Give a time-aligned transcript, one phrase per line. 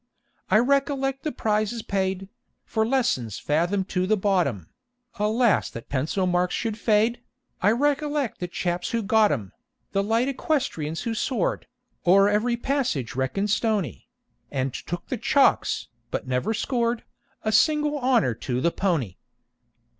[0.49, 2.27] I recollect the prizes paid
[2.65, 4.67] For lessons fathomed to the bottom;
[5.19, 7.21] (Alas that pencil marks should fade!)
[7.61, 9.51] I recollect the chaps who got 'em,
[9.91, 11.67] The light equestrians who soared
[12.03, 14.09] O'er every passage reckoned stony;
[14.49, 17.03] And took the chalks, but never scored
[17.43, 19.17] A single honor to the pony!